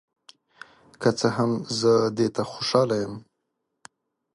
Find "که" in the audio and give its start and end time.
1.01-1.09